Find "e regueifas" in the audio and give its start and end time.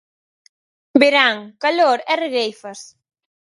2.11-2.79